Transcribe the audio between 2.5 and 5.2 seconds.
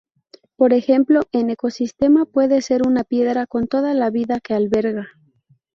ser una piedra con toda la vida que alberga.